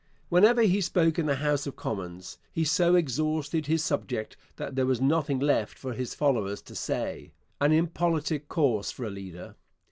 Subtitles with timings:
[0.29, 4.87] Whenever he spoke in the House of Commons, he so exhausted his subject that there
[4.87, 9.53] was nothing left for his followers to say an impolitic course for a leader.